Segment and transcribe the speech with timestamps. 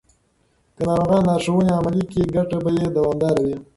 [0.75, 3.55] که ناروغان لارښوونې عملي کړي، ګټه به یې دوامداره وي.